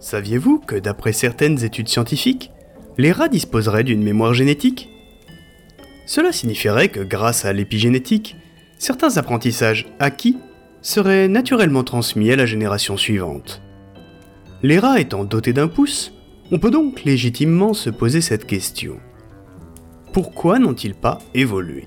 [0.00, 2.50] Saviez-vous que d'après certaines études scientifiques,
[2.96, 4.88] les rats disposeraient d'une mémoire génétique?
[6.06, 8.36] Cela signifierait que grâce à l'épigénétique,
[8.78, 10.38] certains apprentissages acquis
[10.80, 13.60] seraient naturellement transmis à la génération suivante.
[14.62, 16.14] Les rats étant dotés d'un pouce,
[16.50, 18.98] on peut donc légitimement se poser cette question.
[20.14, 21.86] Pourquoi n'ont-ils pas évolué?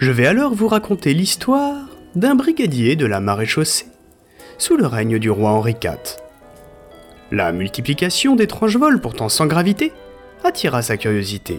[0.00, 3.86] Je vais alors vous raconter l'histoire d'un brigadier de la maréchaussée
[4.58, 6.23] sous le règne du roi Henri IV.
[7.34, 9.92] La multiplication d'étranges vols pourtant sans gravité
[10.44, 11.58] attira sa curiosité.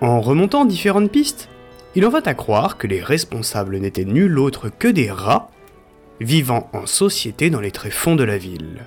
[0.00, 1.48] En remontant différentes pistes,
[1.96, 5.50] il en vint à croire que les responsables n'étaient nul autre que des rats
[6.20, 8.86] vivant en société dans les tréfonds de la ville.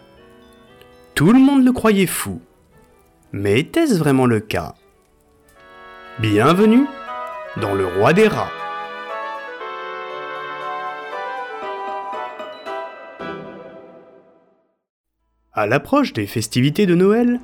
[1.13, 2.39] Tout le monde le croyait fou.
[3.33, 4.75] Mais était-ce vraiment le cas?
[6.19, 6.85] Bienvenue
[7.57, 8.62] dans le roi des rats.
[15.55, 17.39] À l'approche des festivités de Noël,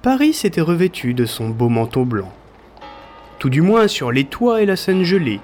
[0.00, 2.32] Paris s'était revêtu de son beau manteau blanc.
[3.38, 5.40] Tout du moins sur les toits et la Seine gelée.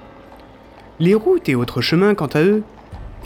[0.98, 2.62] Les routes et autres chemins, quant à eux,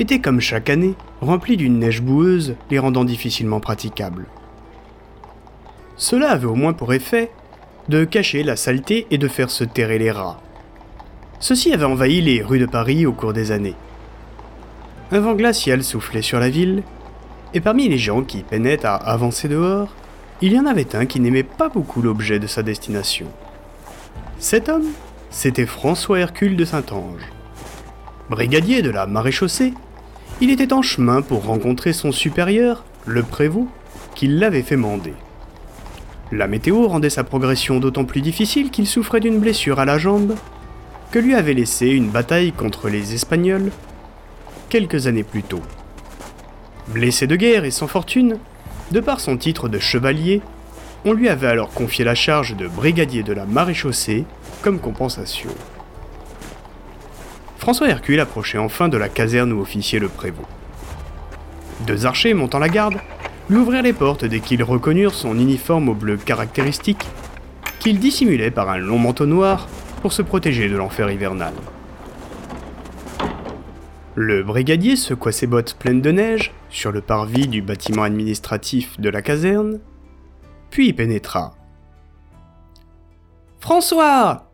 [0.00, 4.27] étaient comme chaque année remplis d'une neige boueuse, les rendant difficilement praticables.
[5.96, 7.30] Cela avait au moins pour effet
[7.88, 10.41] de cacher la saleté et de faire se terrer les rats.
[11.38, 13.77] Ceux-ci avaient envahi les rues de Paris au cours des années.
[15.12, 16.83] Un vent glacial soufflait sur la ville
[17.54, 19.88] et parmi les gens qui peinaient à avancer dehors,
[20.40, 23.26] il y en avait un qui n'aimait pas beaucoup l'objet de sa destination.
[24.38, 24.86] Cet homme,
[25.30, 27.22] c'était François Hercule de Saint-Ange.
[28.30, 29.74] Brigadier de la maréchaussée,
[30.40, 33.68] il était en chemin pour rencontrer son supérieur, le prévôt,
[34.14, 35.14] qui l'avait fait mander.
[36.32, 40.36] La météo rendait sa progression d'autant plus difficile qu'il souffrait d'une blessure à la jambe
[41.10, 43.72] que lui avait laissé une bataille contre les Espagnols
[44.68, 45.62] quelques années plus tôt.
[46.92, 48.38] Blessé de guerre et sans fortune,
[48.91, 50.42] de par son titre de chevalier,
[51.05, 54.24] on lui avait alors confié la charge de brigadier de la maréchaussée
[54.61, 55.51] comme compensation.
[57.58, 60.46] François Hercule approchait enfin de la caserne où officiait le prévôt.
[61.86, 62.96] Deux archers montant la garde
[63.48, 67.07] lui ouvrirent les portes dès qu'ils reconnurent son uniforme au bleu caractéristique,
[67.78, 69.68] qu'il dissimulait par un long manteau noir
[70.02, 71.52] pour se protéger de l'enfer hivernal.
[74.17, 79.11] Le brigadier secoua ses bottes pleines de neige sur le parvis du bâtiment administratif de
[79.11, 79.81] la caserne,
[80.70, 81.55] puis y pénétra.
[83.58, 84.51] François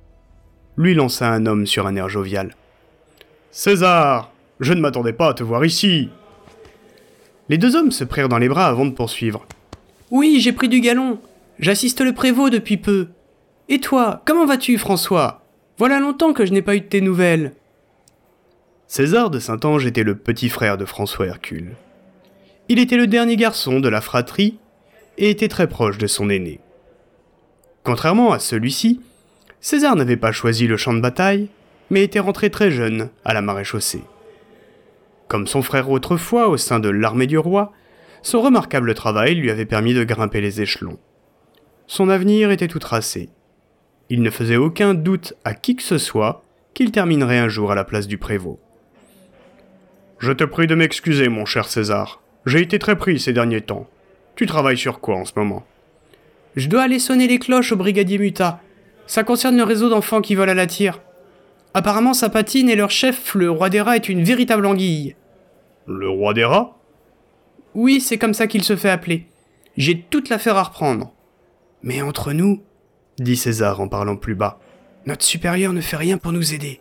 [0.77, 2.55] lui lança un homme sur un air jovial.
[3.51, 6.11] César Je ne m'attendais pas à te voir ici
[7.49, 9.47] Les deux hommes se prirent dans les bras avant de poursuivre.
[10.11, 11.19] Oui, j'ai pris du galon.
[11.59, 13.09] J'assiste le prévôt depuis peu.
[13.69, 15.43] Et toi, comment vas-tu, François?
[15.79, 17.53] Voilà longtemps que je n'ai pas eu de tes nouvelles.
[18.87, 21.75] César de Saint-Ange était le petit frère de François Hercule.
[22.69, 24.59] Il était le dernier garçon de la fratrie
[25.19, 26.61] et était très proche de son aîné.
[27.85, 29.01] Contrairement à celui-ci,
[29.61, 31.49] César n'avait pas choisi le champ de bataille,
[31.91, 34.03] mais était rentré très jeune à la maréchaussée.
[35.29, 37.73] Comme son frère autrefois au sein de l'armée du roi,
[38.23, 40.99] son remarquable travail lui avait permis de grimper les échelons.
[41.87, 43.29] Son avenir était tout tracé.
[44.11, 46.43] Il ne faisait aucun doute à qui que ce soit
[46.75, 48.59] qu'il terminerait un jour à la place du prévôt.
[50.19, 52.21] Je te prie de m'excuser, mon cher César.
[52.47, 53.89] J'ai été très pris ces derniers temps.
[54.37, 55.67] Tu travailles sur quoi en ce moment?
[56.55, 58.61] Je dois aller sonner les cloches au brigadier Muta.
[59.09, 61.01] Ça concerne le réseau d'enfants qui volent à la tire.
[61.75, 65.17] Apparemment, sa patine et leur chef, le roi des rats, est une véritable anguille.
[65.87, 66.79] Le roi des rats?
[67.75, 69.27] Oui, c'est comme ça qu'il se fait appeler.
[69.77, 71.13] J'ai toute l'affaire à reprendre.
[71.83, 72.63] Mais entre nous,
[73.19, 74.59] dit César en parlant plus bas,
[75.05, 76.81] notre supérieur ne fait rien pour nous aider.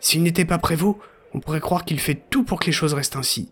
[0.00, 0.98] S'il n'était pas prévôt,
[1.34, 3.51] on pourrait croire qu'il fait tout pour que les choses restent ainsi.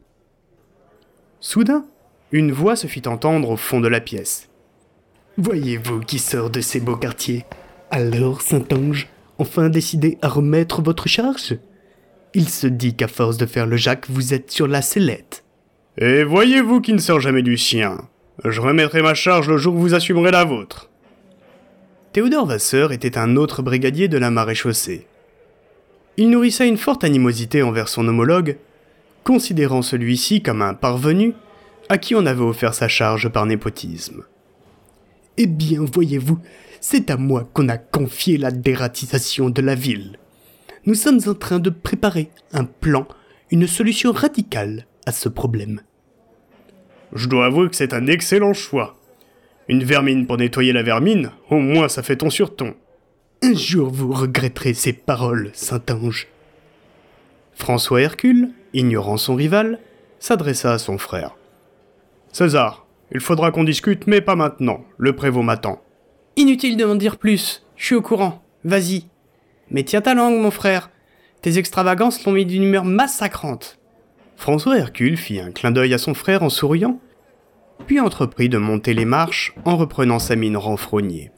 [1.43, 1.87] Soudain,
[2.33, 4.51] une voix se fit entendre au fond de la pièce.
[5.39, 7.47] Voyez-vous qui sort de ces beaux quartiers?
[7.91, 9.09] Alors, Saint-Ange,
[9.39, 11.57] enfin décidé à remettre votre charge?
[12.35, 15.43] Il se dit qu'à force de faire le Jacques, vous êtes sur la sellette.
[15.97, 17.97] Et voyez-vous qui ne sort jamais du sien?
[18.45, 20.91] Je remettrai ma charge le jour où vous assumerez la vôtre.
[22.13, 25.07] Théodore Vasseur était un autre brigadier de la maréchaussée.
[26.19, 28.59] Il nourrissait une forte animosité envers son homologue,
[29.25, 31.35] considérant celui-ci comme un parvenu
[31.89, 34.25] à qui on avait offert sa charge par népotisme.
[35.37, 36.39] Eh bien, voyez-vous,
[36.81, 40.19] c'est à moi qu'on a confié la dératisation de la ville.
[40.87, 43.07] Nous sommes en train de préparer un plan,
[43.51, 45.81] une solution radicale à ce problème.
[47.13, 48.97] Je dois avouer que c'est un excellent choix.
[49.69, 52.75] Une vermine pour nettoyer la vermine, au moins ça fait ton sur ton.
[53.43, 56.29] Un jour vous regretterez ces paroles, Saint-Ange.
[57.61, 59.79] François Hercule, ignorant son rival,
[60.19, 61.37] s'adressa à son frère.
[62.33, 64.85] César, il faudra qu'on discute, mais pas maintenant.
[64.97, 65.83] Le prévôt m'attend.
[66.37, 67.63] Inutile de m'en dire plus.
[67.77, 68.43] Je suis au courant.
[68.65, 69.05] Vas-y.
[69.71, 70.91] Mais tiens ta langue, mon frère.
[71.43, 73.79] Tes extravagances l'ont mis d'une humeur massacrante.
[74.37, 76.99] François Hercule fit un clin d'œil à son frère en souriant,
[77.87, 81.31] puis entreprit de monter les marches en reprenant sa mine renfrognée.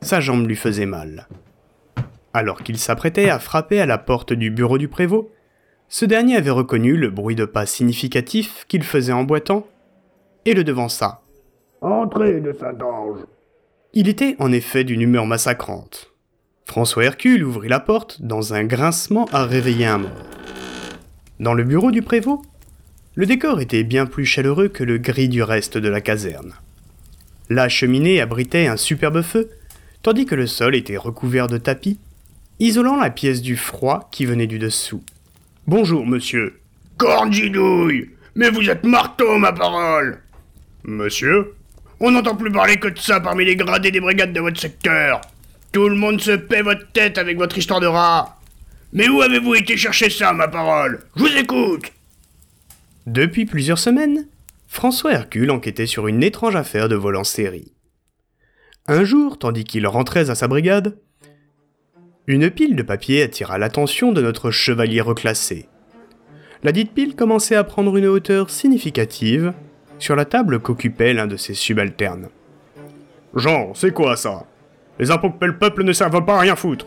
[0.00, 1.28] Sa jambe lui faisait mal.
[2.32, 5.30] Alors qu'il s'apprêtait à frapper à la porte du bureau du prévôt,
[5.92, 9.66] ce dernier avait reconnu le bruit de pas significatif qu'il faisait en boitant
[10.46, 11.20] et le devança.
[11.82, 13.26] Entrez de Saint-Ange.
[13.92, 16.10] Il était en effet d'une humeur massacrante.
[16.64, 20.30] François Hercule ouvrit la porte dans un grincement à réveiller un mort.
[21.40, 22.40] Dans le bureau du prévôt,
[23.14, 26.54] le décor était bien plus chaleureux que le gris du reste de la caserne.
[27.50, 29.50] La cheminée abritait un superbe feu,
[30.00, 31.98] tandis que le sol était recouvert de tapis,
[32.60, 35.02] isolant la pièce du froid qui venait du dessous.
[35.66, 36.58] Bonjour, monsieur.
[36.96, 40.20] Cornjidouille Mais vous êtes marteau, ma parole
[40.82, 41.54] Monsieur
[42.00, 45.20] On n'entend plus parler que de ça parmi les gradés des brigades de votre secteur.
[45.70, 48.40] Tout le monde se paie votre tête avec votre histoire de rat.
[48.92, 51.00] Mais où avez-vous été chercher ça, ma parole?
[51.16, 51.92] Je vous écoute
[53.06, 54.26] Depuis plusieurs semaines,
[54.66, 57.72] François Hercule enquêtait sur une étrange affaire de vol en série.
[58.88, 60.98] Un jour, tandis qu'il rentrait à sa brigade,
[62.28, 65.68] une pile de papier attira l'attention de notre chevalier reclassé.
[66.62, 69.52] La dite pile commençait à prendre une hauteur significative
[69.98, 72.28] sur la table qu'occupait l'un de ses subalternes.
[73.34, 74.46] Jean, c'est quoi ça?
[75.00, 76.86] Les impôts que paie le peuple ne servent pas à rien foutre.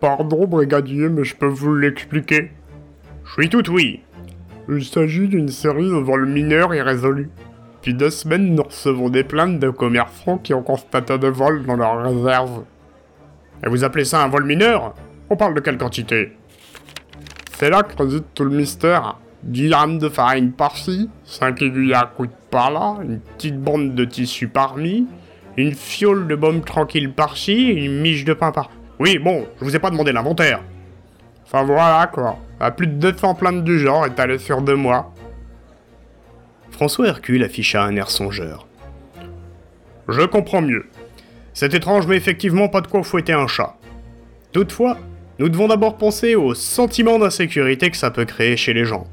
[0.00, 2.50] Pardon, brigadier, mais je peux vous l'expliquer?
[3.24, 4.02] Je suis tout oui.
[4.68, 7.30] Il s'agit d'une série de vols mineurs irrésolus.
[7.76, 11.76] Depuis deux semaines, nous recevons des plaintes de commerçants qui ont constaté des vols dans
[11.76, 12.64] leurs réserves.
[13.64, 14.94] Et vous appelez ça un vol mineur?
[15.28, 16.36] On parle de quelle quantité?
[17.56, 19.16] C'est là que réside tout le mystère.
[19.42, 24.48] 10 grammes de farine par-ci, 5 aiguilles à coude par-là, une petite bande de tissu
[24.48, 25.06] par-mi,
[25.56, 28.70] une fiole de baume tranquille par-ci, une miche de pain par...
[28.98, 30.60] Oui, bon, je vous ai pas demandé l'inventaire.
[31.46, 35.14] Enfin voilà quoi, à plus de 200 plaintes du genre étalées sur deux mois.
[36.70, 38.66] François Hercule afficha un air songeur.
[40.06, 40.86] Je comprends mieux.
[41.52, 43.76] C'est étrange, mais effectivement pas de quoi fouetter un chat.
[44.52, 44.96] Toutefois,
[45.38, 49.06] nous devons d'abord penser au sentiment d'insécurité que ça peut créer chez les gens.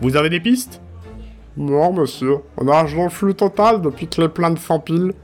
[0.00, 0.80] Vous avez des pistes?
[1.56, 2.36] Non, monsieur.
[2.56, 5.14] On a dans le flou total depuis que les plaintes s'empilent.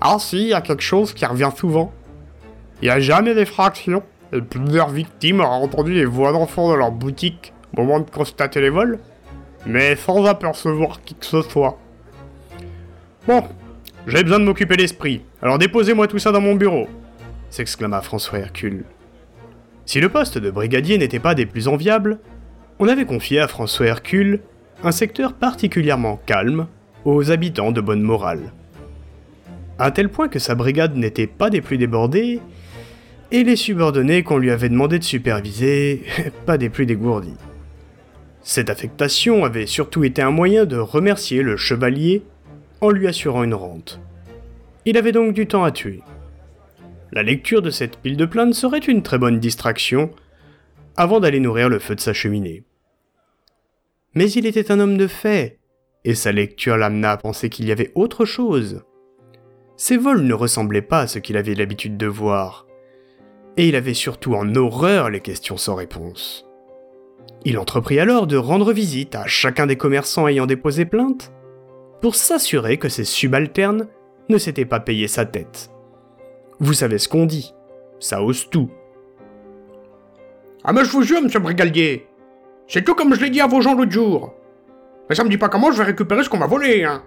[0.00, 1.92] Ah si, il y a quelque chose qui revient souvent.
[2.82, 4.02] Il n'y a jamais d'effraction,
[4.32, 8.60] et plusieurs victimes auraient entendu les voix d'enfants de leur boutique au moment de constater
[8.60, 8.98] les vols,
[9.66, 11.78] mais sans apercevoir qui que ce soit.
[13.26, 13.44] Bon,
[14.06, 16.88] j'ai besoin de m'occuper l'esprit, alors déposez-moi tout ça dans mon bureau,
[17.50, 18.84] s'exclama François Hercule.
[19.84, 22.18] Si le poste de brigadier n'était pas des plus enviables,
[22.78, 24.40] on avait confié à François Hercule
[24.82, 26.66] un secteur particulièrement calme
[27.04, 28.52] aux habitants de bonne morale.
[29.78, 32.40] À tel point que sa brigade n'était pas des plus débordées,
[33.32, 36.02] et les subordonnés qu'on lui avait demandé de superviser,
[36.46, 37.36] pas des plus dégourdis.
[38.42, 42.22] Cette affectation avait surtout été un moyen de remercier le chevalier
[42.80, 44.00] en lui assurant une rente.
[44.84, 46.02] Il avait donc du temps à tuer.
[47.12, 50.10] La lecture de cette pile de plaintes serait une très bonne distraction
[50.96, 52.64] avant d'aller nourrir le feu de sa cheminée.
[54.14, 55.58] Mais il était un homme de fait,
[56.04, 58.82] et sa lecture l'amena à penser qu'il y avait autre chose.
[59.76, 62.66] Ces vols ne ressemblaient pas à ce qu'il avait l'habitude de voir,
[63.56, 66.46] et il avait surtout en horreur les questions sans réponse.
[67.44, 71.32] Il entreprit alors de rendre visite à chacun des commerçants ayant déposé plainte,
[72.00, 73.88] pour s'assurer que ses subalternes
[74.28, 75.70] ne s'étaient pas payé sa tête.
[76.58, 77.54] Vous savez ce qu'on dit,
[77.98, 78.70] ça ose tout.
[80.64, 82.06] Ah mais je vous jure, monsieur Brigadier,
[82.68, 84.34] c'est tout comme je l'ai dit à vos gens l'autre jour.
[85.08, 87.02] Mais ça me dit pas comment je vais récupérer ce qu'on m'a volé, hein.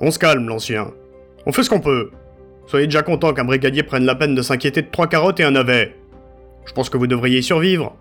[0.00, 0.90] On se calme, l'ancien.
[1.46, 2.10] On fait ce qu'on peut.
[2.66, 5.50] Soyez déjà content qu'un brigadier prenne la peine de s'inquiéter de trois carottes et un
[5.50, 5.94] navet.
[6.64, 7.94] Je pense que vous devriez y survivre.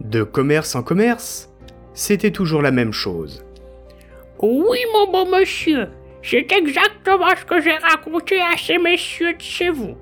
[0.00, 1.52] De commerce en commerce,
[1.92, 3.44] c'était toujours la même chose.
[4.42, 5.88] Oui, mon bon monsieur,
[6.20, 9.94] c'est exactement ce que j'ai raconté à ces messieurs de chez vous.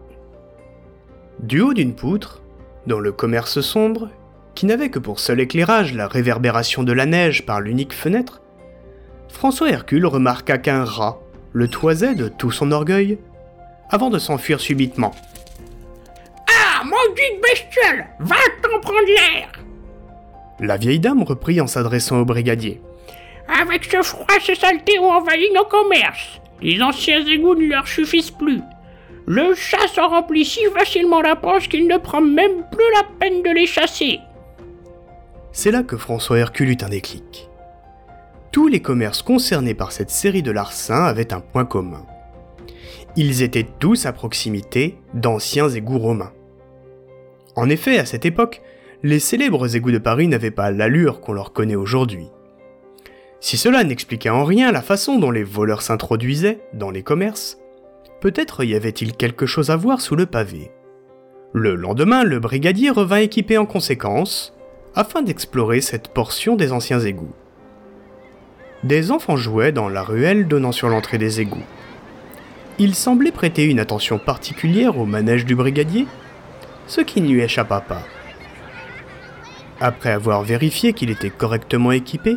[1.40, 2.40] Du haut d'une poutre,
[2.86, 4.08] dans le commerce sombre,
[4.54, 8.40] qui n'avait que pour seul éclairage la réverbération de la neige par l'unique fenêtre,
[9.28, 11.20] François Hercule remarqua qu'un rat
[11.52, 13.18] le toisait de tout son orgueil,
[13.90, 15.12] avant de s'enfuir subitement.
[16.48, 19.52] Ah, maudite bestiole Va t'en prendre l'air
[20.60, 22.80] La vieille dame reprit en s'adressant au brigadier.
[23.60, 26.40] Avec ce froid, ces saletés ont envahi nos commerces.
[26.62, 28.60] Les anciens égouts ne leur suffisent plus.
[29.26, 33.42] Le chat s'en remplit si facilement la poche qu'il ne prend même plus la peine
[33.42, 34.20] de les chasser.
[35.52, 37.48] C'est là que François Hercule eut un déclic.
[38.52, 42.04] tous les commerces concernés par cette série de larcins avaient un point commun.
[43.16, 46.32] Ils étaient tous à proximité d'anciens égouts romains.
[47.56, 48.60] En effet, à cette époque,
[49.02, 52.26] les célèbres égouts de Paris n'avaient pas l'allure qu'on leur connaît aujourd'hui.
[53.40, 57.58] Si cela n'expliquait en rien la façon dont les voleurs s'introduisaient dans les commerces,
[58.20, 60.70] peut-être y avait-il quelque chose à voir sous le pavé.
[61.52, 64.54] Le lendemain, le brigadier revint équipé en conséquence,
[64.94, 67.32] afin d'explorer cette portion des anciens égouts.
[68.84, 71.64] Des enfants jouaient dans la ruelle donnant sur l'entrée des égouts.
[72.78, 76.06] Il semblait prêter une attention particulière au manège du brigadier,
[76.86, 78.02] ce qui ne lui échappa pas.
[79.80, 82.36] Après avoir vérifié qu'il était correctement équipé,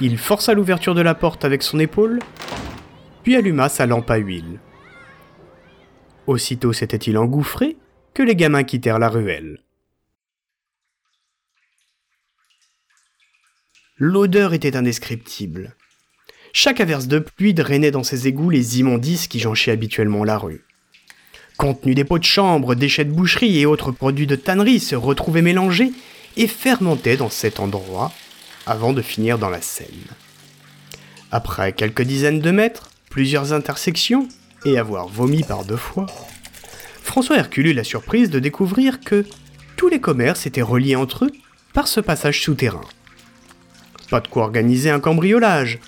[0.00, 2.18] il força l'ouverture de la porte avec son épaule,
[3.22, 4.60] puis alluma sa lampe à huile.
[6.26, 7.76] Aussitôt s'était-il engouffré
[8.12, 9.62] que les gamins quittèrent la ruelle.
[13.98, 15.74] L'odeur était indescriptible.
[16.52, 20.64] Chaque averse de pluie drainait dans ses égouts les immondices qui jonchaient habituellement la rue.
[21.56, 25.40] Contenu des pots de chambre, déchets de boucherie et autres produits de tannerie se retrouvaient
[25.40, 25.92] mélangés
[26.36, 28.12] et fermentaient dans cet endroit
[28.66, 29.88] avant de finir dans la Seine.
[31.30, 34.28] Après quelques dizaines de mètres, plusieurs intersections,
[34.64, 36.06] et avoir vomi par deux fois,
[37.02, 39.24] François Hercule eut la surprise de découvrir que
[39.76, 41.32] tous les commerces étaient reliés entre eux
[41.72, 42.84] par ce passage souterrain.
[44.10, 45.78] Pas de quoi organiser un cambriolage,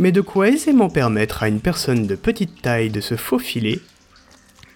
[0.00, 3.80] mais de quoi aisément permettre à une personne de petite taille de se faufiler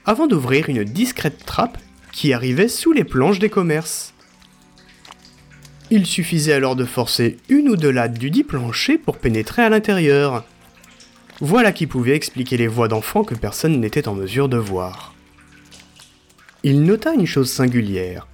[0.04, 1.78] avant d'ouvrir une discrète trappe
[2.12, 4.14] qui arrivait sous les planches des commerces.
[5.90, 9.68] Il suffisait alors de forcer une ou deux lattes du dit plancher pour pénétrer à
[9.68, 10.44] l'intérieur.
[11.40, 15.14] Voilà qui pouvait expliquer les voix d'enfants que personne n'était en mesure de voir.
[16.64, 18.26] Il nota une chose singulière.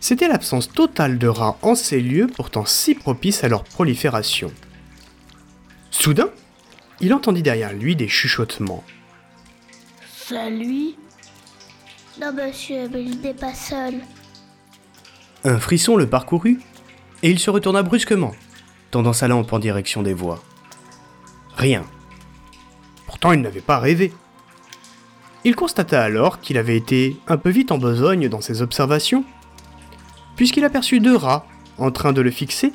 [0.00, 4.50] C'était l'absence totale de rats en ces lieux pourtant si propices à leur prolifération.
[5.90, 6.30] Soudain,
[7.00, 8.84] il entendit derrière lui des chuchotements.
[10.16, 10.96] C'est lui
[12.20, 13.96] Non, monsieur, mais il n'est pas seul.
[15.44, 16.60] Un frisson le parcourut
[17.22, 18.32] et il se retourna brusquement,
[18.90, 20.42] tendant sa lampe en direction des voix.
[21.56, 21.84] Rien.
[23.06, 24.12] Pourtant, il n'avait pas rêvé.
[25.44, 29.24] Il constata alors qu'il avait été un peu vite en besogne dans ses observations,
[30.34, 31.46] puisqu'il aperçut deux rats
[31.78, 32.72] en train de le fixer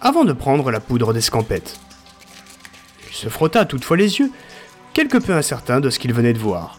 [0.00, 1.80] avant de prendre la poudre d'escampette.
[3.08, 4.30] Il se frotta toutefois les yeux,
[4.92, 6.78] quelque peu incertain de ce qu'il venait de voir.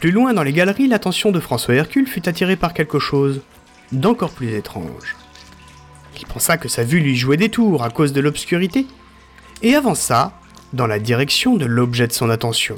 [0.00, 3.42] Plus loin dans les galeries, l'attention de François Hercule fut attirée par quelque chose
[3.92, 5.16] d'encore plus étrange.
[6.20, 8.86] Il pensa que sa vue lui jouait des tours à cause de l'obscurité,
[9.62, 10.38] et avança
[10.72, 12.76] dans la direction de l'objet de son attention.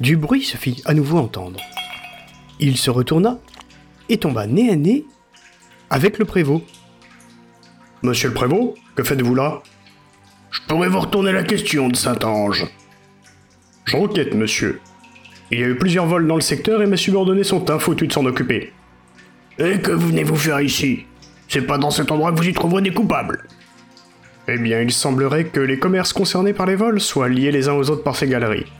[0.00, 1.60] Du bruit se fit à nouveau entendre.
[2.60, 3.38] Il se retourna
[4.08, 5.04] et tomba nez à nez
[5.90, 6.62] avec le prévôt.
[8.02, 9.62] Monsieur le prévôt, que faites-vous là
[10.50, 12.66] Je pourrais vous retourner la question de Saint-Ange.
[13.84, 14.80] J'enquête, monsieur.
[15.50, 18.12] Il y a eu plusieurs vols dans le secteur et mes subordonnés sont infoutus de
[18.12, 18.72] s'en occuper.
[19.58, 21.06] Et que venez-vous faire ici?
[21.48, 23.46] C'est pas dans cet endroit que vous y trouverez des coupables.
[24.48, 27.74] Eh bien, il semblerait que les commerces concernés par les vols soient liés les uns
[27.74, 28.70] aux autres par ces galeries.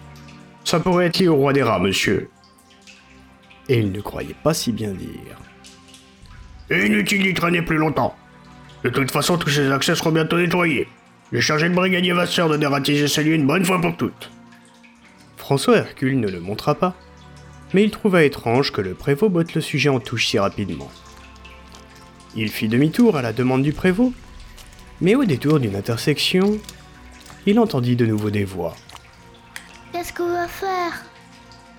[0.64, 2.28] Ça pourrait être lié au roi des rats, monsieur.
[3.68, 5.38] Et il ne croyait pas si bien dire.
[6.70, 8.16] Inutile d'y traîner plus longtemps.
[8.82, 10.88] De toute façon, tous ces accès seront bientôt nettoyés.
[11.32, 14.30] J'ai chargé le brigadier Vasseur de dératiser ces lieux une bonne fois pour toutes.
[15.36, 16.94] François Hercule ne le montra pas,
[17.74, 20.90] mais il trouva étrange que le prévôt botte le sujet en touche si rapidement.
[22.36, 24.12] Il fit demi-tour à la demande du prévôt,
[25.00, 26.58] mais au détour d'une intersection,
[27.46, 28.76] il entendit de nouveau des voix.
[29.92, 31.04] Qu'est-ce qu'on va faire?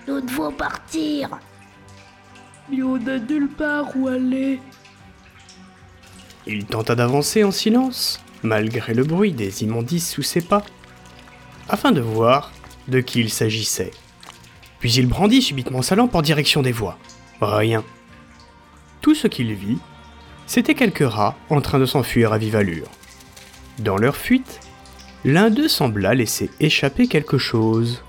[0.06, 1.30] Nous devons partir.
[2.70, 4.60] Mais on n'a nulle part où aller.
[6.46, 10.64] Il tenta d'avancer en silence, malgré le bruit des immondices sous ses pas,
[11.68, 12.52] afin de voir
[12.88, 13.92] de qui il s'agissait.
[14.80, 16.98] Puis il brandit subitement sa lampe en direction des voix.
[17.40, 17.84] Rien.
[19.00, 19.78] Tout ce qu'il vit,
[20.46, 22.88] c'était quelques rats en train de s'enfuir à vive allure.
[23.78, 24.60] Dans leur fuite,
[25.24, 28.02] l'un d'eux sembla laisser échapper quelque chose.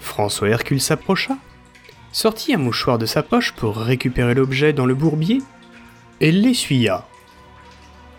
[0.00, 1.36] François Hercule s'approcha,
[2.12, 5.42] sortit un mouchoir de sa poche pour récupérer l'objet dans le bourbier,
[6.20, 7.06] et l'essuya.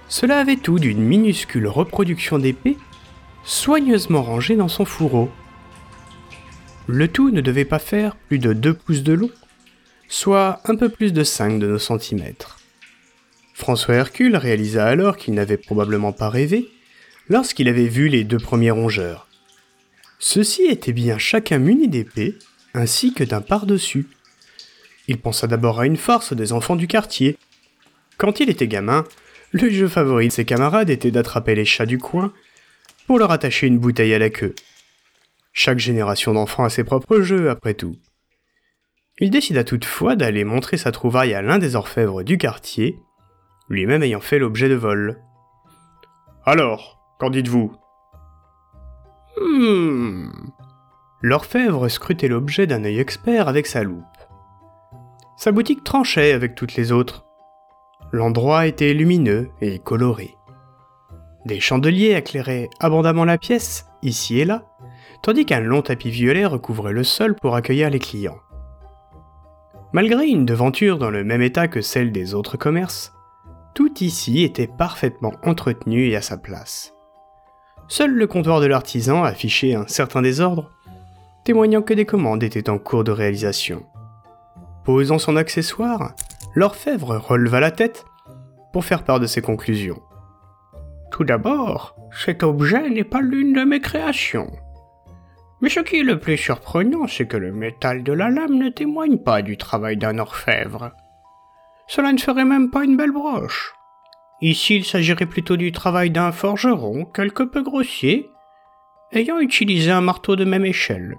[0.07, 2.77] Cela avait tout d'une minuscule reproduction d'épée,
[3.43, 5.29] soigneusement rangée dans son fourreau.
[6.93, 9.29] Le tout ne devait pas faire plus de 2 pouces de long,
[10.09, 12.59] soit un peu plus de 5 de nos centimètres.
[13.53, 16.67] François Hercule réalisa alors qu'il n'avait probablement pas rêvé
[17.29, 19.29] lorsqu'il avait vu les deux premiers rongeurs.
[20.19, 22.35] Ceux-ci étaient bien chacun munis d'épées,
[22.73, 24.07] ainsi que d'un par-dessus.
[25.07, 27.37] Il pensa d'abord à une farce des enfants du quartier.
[28.17, 29.05] Quand il était gamin,
[29.53, 32.33] Le jeu favori de ses camarades était d'attraper les chats du coin
[33.07, 34.55] pour leur attacher une bouteille à la queue.
[35.53, 37.95] Chaque génération d'enfants a ses propres jeux, après tout.
[39.19, 42.97] Il décida toutefois d'aller montrer sa trouvaille à l'un des orfèvres du quartier,
[43.69, 45.21] lui-même ayant fait l'objet de vol.
[46.45, 47.73] Alors, qu'en dites-vous?
[49.39, 50.29] Hmm.
[51.21, 54.05] L'orfèvre scrutait l'objet d'un œil expert avec sa loupe.
[55.37, 57.25] Sa boutique tranchait avec toutes les autres.
[58.11, 60.35] L'endroit était lumineux et coloré.
[61.45, 64.65] Des chandeliers éclairaient abondamment la pièce, ici et là,
[65.21, 68.39] tandis qu'un long tapis violet recouvrait le sol pour accueillir les clients.
[69.93, 73.13] Malgré une devanture dans le même état que celle des autres commerces,
[73.73, 76.93] tout ici était parfaitement entretenu et à sa place.
[77.87, 80.71] Seul le comptoir de l'artisan affichait un certain désordre,
[81.43, 83.83] témoignant que des commandes étaient en cours de réalisation.
[84.85, 86.13] Posant son accessoire,
[86.55, 88.05] l'orfèvre releva la tête
[88.71, 90.01] pour faire part de ses conclusions.
[91.11, 94.51] Tout d'abord, cet objet n'est pas l'une de mes créations.
[95.61, 98.69] Mais ce qui est le plus surprenant, c'est que le métal de la lame ne
[98.69, 100.91] témoigne pas du travail d'un orfèvre.
[101.87, 103.73] Cela ne ferait même pas une belle broche.
[104.41, 108.27] Ici, il s'agirait plutôt du travail d'un forgeron, quelque peu grossier,
[109.11, 111.15] ayant utilisé un marteau de même échelle.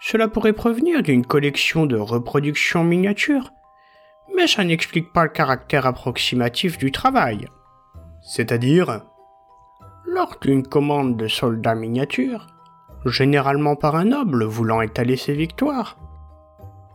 [0.00, 3.50] Cela pourrait provenir d'une collection de reproductions miniatures,
[4.36, 7.48] mais ça n'explique pas le caractère approximatif du travail.
[8.22, 9.02] C'est-à-dire
[10.06, 12.46] Lors d'une commande de soldats miniatures,
[13.06, 15.96] généralement par un noble voulant étaler ses victoires,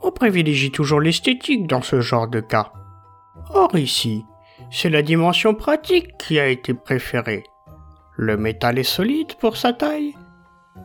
[0.02, 2.72] on privilégie toujours l'esthétique dans ce genre de cas.
[3.54, 4.26] Or ici,
[4.70, 7.44] c'est la dimension pratique qui a été préférée.
[8.16, 10.14] Le métal est solide pour sa taille,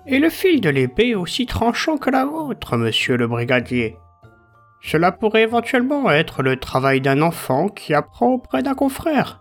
[0.06, 3.96] et le fil de l'épée aussi tranchant que la vôtre, monsieur le brigadier.
[4.80, 9.40] Cela pourrait éventuellement être le travail d'un enfant qui apprend auprès d'un confrère.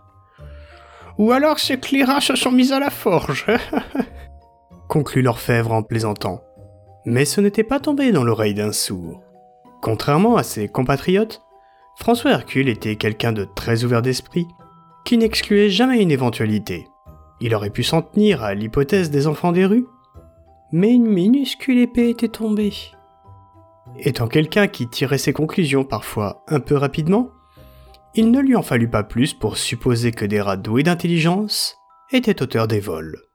[1.18, 3.46] Ou alors ces cliras se sont mis à la forge.
[4.88, 6.42] conclut l'orfèvre en plaisantant.
[7.04, 9.22] Mais ce n'était pas tombé dans l'oreille d'un sourd.
[9.80, 11.42] Contrairement à ses compatriotes,
[11.96, 14.46] François Hercule était quelqu'un de très ouvert d'esprit,
[15.04, 16.86] qui n'excluait jamais une éventualité.
[17.40, 19.86] Il aurait pu s'en tenir à l'hypothèse des enfants des rues,
[20.72, 22.72] mais une minuscule épée était tombée.
[23.98, 27.30] Étant quelqu'un qui tirait ses conclusions parfois un peu rapidement,
[28.14, 31.76] il ne lui en fallut pas plus pour supposer que des rats doués d'intelligence
[32.10, 33.27] étaient auteurs des vols.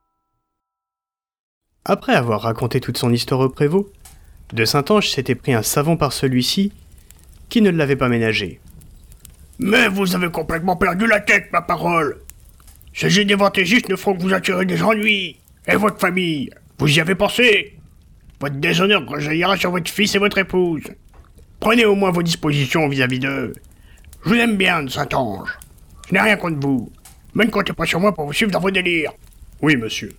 [1.86, 3.92] Après avoir raconté toute son histoire au prévôt,
[4.54, 6.72] de Saint-Ange s'était pris un savon par celui-ci
[7.50, 8.62] qui ne l'avait pas ménagé.
[9.60, 12.20] Mais vous avez complètement perdu la tête, ma parole.
[12.94, 15.38] Ces juste ne feront que vous attirer des ennuis.
[15.68, 17.78] Et votre famille, vous y avez pensé?
[18.40, 20.84] Votre déshonneur rejaillira sur votre fils et votre épouse.
[21.60, 23.54] Prenez au moins vos dispositions vis-à-vis d'eux.
[24.24, 25.58] Je vous aime bien, Saint-Ange.
[26.08, 26.92] Je n'ai rien contre vous.
[27.34, 29.12] Mais ne comptez pas sur moi pour vous suivre dans vos délires.
[29.62, 30.14] Oui, monsieur.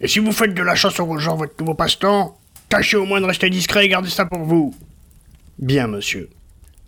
[0.00, 3.20] Et si vous faites de la chasse aux gens votre nouveau passe-temps, tâchez au moins
[3.20, 4.74] de rester discret et gardez ça pour vous.
[5.58, 6.30] Bien, monsieur.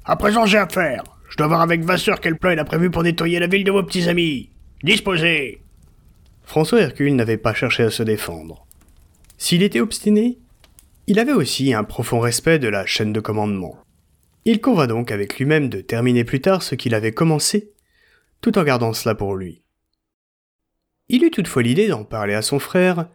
[0.04, 1.02] À présent, j'ai affaire.
[1.28, 3.70] Je dois voir avec Vasseur quel plan il a prévu pour nettoyer la ville de
[3.70, 4.50] vos petits amis.
[4.82, 5.60] Disposez
[6.44, 8.66] François Hercule n'avait pas cherché à se défendre.
[9.38, 10.38] S'il était obstiné,
[11.06, 13.76] il avait aussi un profond respect de la chaîne de commandement.
[14.44, 17.70] Il convint donc avec lui-même de terminer plus tard ce qu'il avait commencé,
[18.40, 19.62] tout en gardant cela pour lui.
[21.12, 23.06] Il eut toutefois l'idée d'en parler à son frère,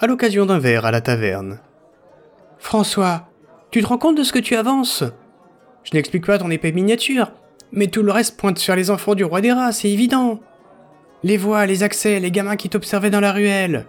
[0.00, 1.60] à l'occasion d'un verre à la taverne.
[2.58, 3.28] François,
[3.70, 5.04] tu te rends compte de ce que tu avances?
[5.84, 7.30] Je n'explique pas ton épée miniature,
[7.70, 10.40] mais tout le reste pointe sur les enfants du roi des rats, c'est évident.
[11.22, 13.86] Les voix, les accès, les gamins qui t'observaient dans la ruelle.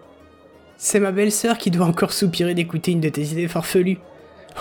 [0.77, 3.97] C'est ma belle-sœur qui doit encore soupirer d'écouter une de tes idées farfelues.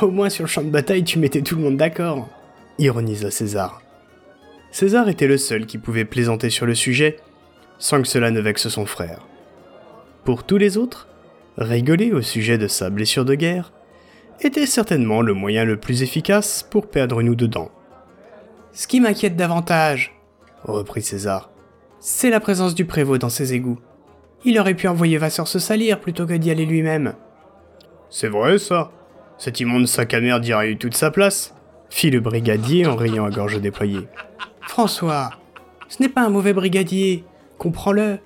[0.00, 2.26] Au moins sur le champ de bataille, tu mettais tout le monde d'accord.
[2.78, 3.82] Ironisa César.
[4.70, 7.18] César était le seul qui pouvait plaisanter sur le sujet,
[7.78, 9.26] sans que cela ne vexe son frère.
[10.24, 11.08] Pour tous les autres,
[11.56, 13.72] rigoler au sujet de sa blessure de guerre
[14.40, 17.70] était certainement le moyen le plus efficace pour perdre nous dedans.
[18.72, 20.14] Ce qui m'inquiète davantage,
[20.64, 21.50] reprit César,
[22.00, 23.80] c'est la présence du prévôt dans ses égouts.
[24.44, 27.14] Il aurait pu envoyer Vasseur se salir plutôt que d'y aller lui-même.
[28.10, 28.92] C'est vrai ça
[29.36, 31.54] Cet immonde sac à merde y aurait eu toute sa place
[31.90, 34.06] fit le brigadier en riant à gorge déployée.
[34.60, 35.30] François,
[35.88, 37.24] ce n'est pas un mauvais brigadier,
[37.58, 38.18] comprends-le.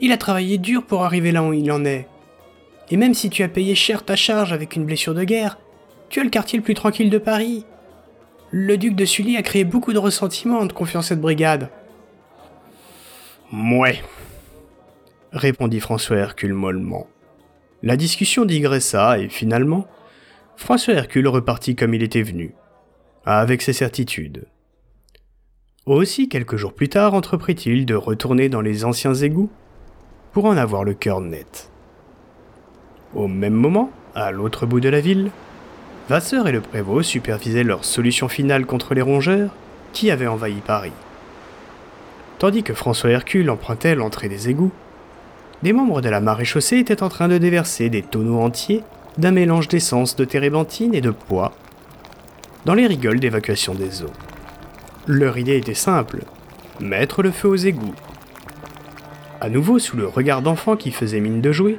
[0.00, 2.06] Il a travaillé dur pour arriver là où il en est.
[2.90, 5.58] Et même si tu as payé cher ta charge avec une blessure de guerre,
[6.08, 7.64] tu as le quartier le plus tranquille de Paris.
[8.50, 11.70] Le duc de Sully a créé beaucoup de ressentiment en te confiant cette brigade.
[13.52, 14.02] Mouais,
[15.32, 17.06] répondit François Hercule mollement.
[17.82, 19.86] La discussion digressa et finalement,
[20.56, 22.54] François Hercule repartit comme il était venu,
[23.24, 24.46] avec ses certitudes.
[25.90, 29.50] Aussi, quelques jours plus tard, entreprit-il de retourner dans les anciens égouts
[30.30, 31.68] pour en avoir le cœur net.
[33.12, 35.32] Au même moment, à l'autre bout de la ville,
[36.08, 39.50] Vasseur et le prévôt supervisaient leur solution finale contre les rongeurs
[39.92, 40.92] qui avaient envahi Paris.
[42.38, 44.70] Tandis que François Hercule empruntait l'entrée des égouts,
[45.64, 48.84] des membres de la maréchaussée étaient en train de déverser des tonneaux entiers
[49.18, 51.50] d'un mélange d'essence de térébenthine et de poids
[52.64, 54.12] dans les rigoles d'évacuation des eaux.
[55.06, 56.20] Leur idée était simple
[56.80, 57.94] mettre le feu aux égouts.
[59.40, 61.78] À nouveau, sous le regard d'enfant qui faisait mine de jouer,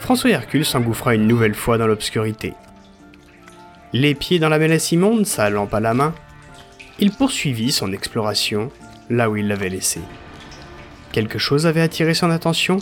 [0.00, 2.54] François Hercule s'engouffra une nouvelle fois dans l'obscurité.
[3.92, 6.14] Les pieds dans la mélasse immonde, sa lampe à la main,
[6.98, 8.70] il poursuivit son exploration
[9.10, 10.00] là où il l'avait laissé.
[11.12, 12.78] Quelque chose avait attiré son attention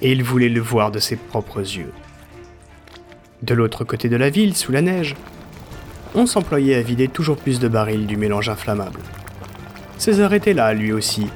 [0.00, 1.92] et il voulait le voir de ses propres yeux.
[3.42, 5.14] De l'autre côté de la ville, sous la neige,
[6.14, 9.00] on s'employait à vider toujours plus de barils du mélange inflammable.
[9.98, 11.28] César était là, lui aussi,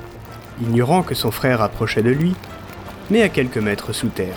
[0.61, 2.35] ignorant que son frère approchait de lui,
[3.11, 4.37] mais à quelques mètres sous terre.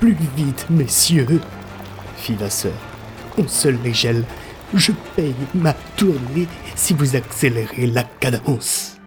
[0.00, 1.40] Plus vite, messieurs,
[2.16, 2.72] fit Vasseur.
[3.38, 4.24] On se les gèle.
[4.74, 8.98] Je paye ma tournée si vous accélérez la cadence.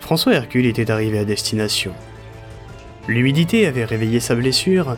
[0.00, 1.92] François Hercule était arrivé à destination.
[3.08, 4.96] L'humidité avait réveillé sa blessure,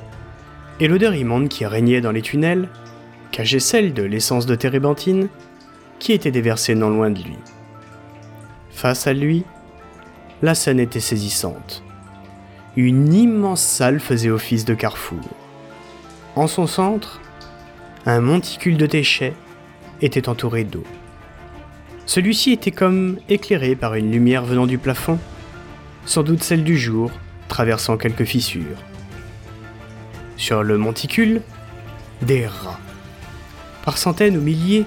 [0.78, 2.68] et l'odeur immonde qui régnait dans les tunnels
[3.30, 5.28] cachait celle de l'essence de térébenthine
[5.98, 7.38] qui était déversée non loin de lui.
[8.70, 9.44] Face à lui,
[10.42, 11.82] la scène était saisissante.
[12.76, 15.20] Une immense salle faisait office de carrefour.
[16.36, 17.20] En son centre,
[18.06, 19.34] un monticule de déchets
[20.00, 20.84] était entouré d'eau.
[22.06, 25.18] Celui-ci était comme éclairé par une lumière venant du plafond,
[26.06, 27.10] sans doute celle du jour,
[27.48, 28.78] traversant quelques fissures.
[30.36, 31.42] Sur le monticule,
[32.22, 32.80] des rats.
[33.84, 34.86] Par centaines ou milliers,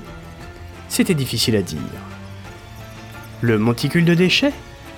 [0.87, 1.79] c'était difficile à dire.
[3.41, 4.53] Le monticule de déchets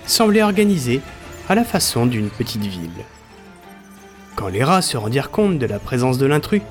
[0.05, 1.01] semblait organisé
[1.49, 2.89] à la façon d'une petite ville.
[4.35, 6.61] Quand les rats se rendirent compte de la présence de l'intrus,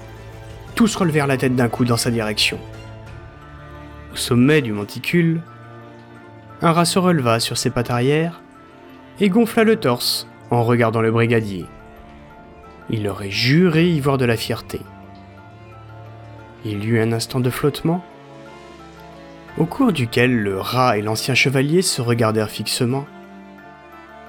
[0.75, 2.59] tous relevèrent la tête d'un coup dans sa direction.
[4.13, 5.41] Au sommet du monticule,
[6.61, 8.41] un rat se releva sur ses pattes arrière
[9.21, 11.67] et gonfla le torse en regardant le brigadier.
[12.91, 14.81] Il aurait juré y voir de la fierté.
[16.64, 18.05] Il y eut un instant de flottement,
[19.59, 23.07] au cours duquel le rat et l'ancien chevalier se regardèrent fixement,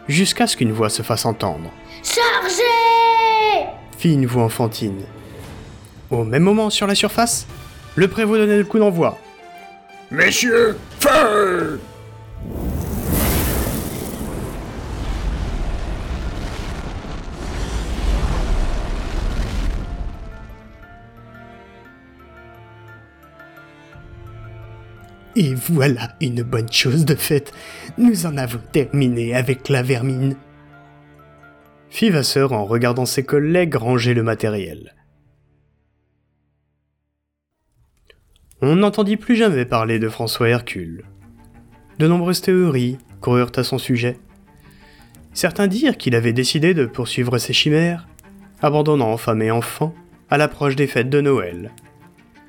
[0.07, 1.71] jusqu'à ce qu'une voix se fasse entendre.
[2.03, 2.63] Chargez
[3.97, 5.03] fit une voix enfantine.
[6.11, 7.47] Au même moment, sur la surface,
[7.95, 9.17] le prévôt donnait le coup d'envoi.
[10.11, 11.79] Messieurs, feu
[25.35, 27.53] Et voilà une bonne chose de faite.
[27.97, 30.37] Nous en avons terminé avec la vermine.
[31.89, 34.95] Fit Vasseur en regardant ses collègues ranger le matériel.
[38.61, 41.03] On n'entendit plus jamais parler de François Hercule.
[41.99, 44.17] De nombreuses théories coururent à son sujet.
[45.33, 48.07] Certains dirent qu'il avait décidé de poursuivre ses chimères,
[48.61, 49.93] abandonnant femme et enfants
[50.29, 51.71] à l'approche des fêtes de Noël.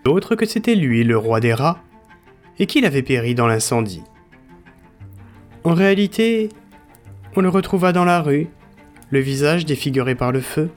[0.05, 1.83] D'autres que c'était lui le roi des rats,
[2.59, 4.03] et qu'il avait péri dans l'incendie.
[5.65, 6.49] En réalité,
[7.35, 8.49] on le retrouva dans la rue,
[9.11, 10.71] le visage défiguré par le feu,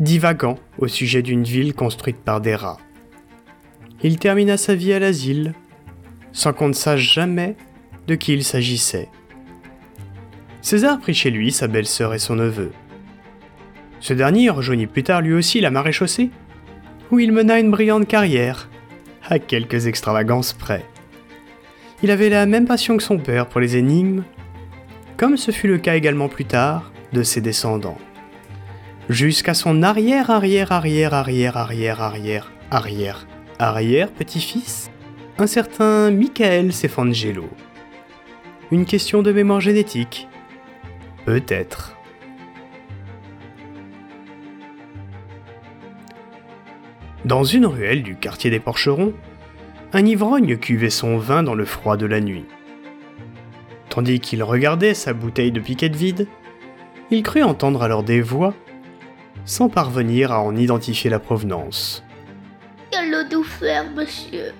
[0.00, 2.78] divagant au sujet d'une ville construite par des rats.
[4.02, 5.54] Il termina sa vie à l'asile,
[6.32, 7.56] sans qu'on ne sache jamais
[8.06, 9.08] de qui il s'agissait.
[10.60, 12.72] César prit chez lui sa belle-sœur et son neveu.
[14.00, 16.30] Ce dernier rejoignit plus tard lui aussi la maréchaussée,
[17.10, 18.68] où il mena une brillante carrière,
[19.28, 20.84] à quelques extravagances près.
[22.02, 24.22] Il avait la même passion que son père pour les énigmes,
[25.16, 27.98] comme ce fut le cas également plus tard de ses descendants.
[29.08, 33.26] Jusqu'à son arrière, arrière, arrière, arrière, arrière, arrière, arrière,
[33.58, 34.92] arrière petit-fils,
[35.38, 37.48] un certain Michael Sefangelo.
[38.70, 40.28] Une question de mémoire génétique
[41.24, 41.96] Peut-être.
[47.24, 49.14] Dans une ruelle du quartier des Porcherons,
[49.92, 52.44] un ivrogne cuvait son vin dans le froid de la nuit.
[53.88, 56.28] Tandis qu'il regardait sa bouteille de piquette vide,
[57.10, 58.54] il crut entendre alors des voix,
[59.44, 62.04] sans parvenir à en identifier la provenance.
[62.90, 64.52] Qu'allons-nous faire, monsieur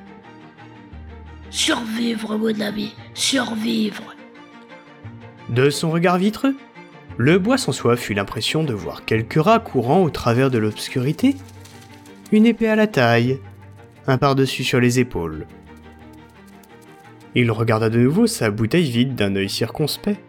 [1.51, 4.15] Survivre, mon ami, survivre.
[5.51, 6.57] De son regard vitreux,
[7.17, 11.37] le bois sans soif eut l'impression de voir quelques rats courant au travers de l'obscurité,
[12.33, 13.41] une épée à la taille,
[14.09, 15.47] un par-dessus sur les épaules.
[17.35, 20.21] Il regarda de nouveau sa bouteille vide d'un œil circonspect,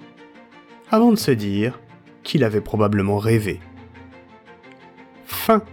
[0.91, 1.79] avant de se dire
[2.21, 3.59] qu'il avait probablement rêvé.
[5.25, 5.63] Fin.